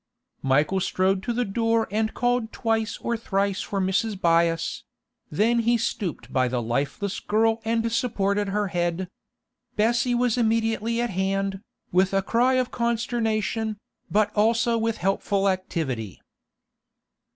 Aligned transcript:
Michael 0.41 0.79
strode 0.79 1.21
to 1.21 1.31
the 1.31 1.45
door 1.45 1.87
and 1.91 2.15
called 2.15 2.51
twice 2.51 2.97
or 3.01 3.15
thrice 3.15 3.61
for 3.61 3.79
Mrs. 3.79 4.19
Byass; 4.19 4.81
then 5.29 5.59
he 5.59 5.77
stooped 5.77 6.33
by 6.33 6.47
the 6.47 6.59
lifeless 6.59 7.19
girl 7.19 7.61
and 7.63 7.91
supported 7.91 8.47
her 8.49 8.69
head. 8.69 9.09
Bessie 9.75 10.15
was 10.15 10.39
immediately 10.39 10.99
at 10.99 11.11
hand, 11.11 11.61
with 11.91 12.15
a 12.15 12.23
cry 12.23 12.55
of 12.55 12.71
consternation, 12.71 13.77
but 14.09 14.33
also 14.35 14.75
with 14.75 14.97
helpful 14.97 15.47
activity. 15.47 16.19